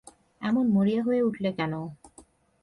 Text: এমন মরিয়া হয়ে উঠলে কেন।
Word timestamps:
এমন 0.41 0.65
মরিয়া 0.67 1.01
হয়ে 1.03 1.21
উঠলে 1.23 1.49
কেন। 1.53 1.73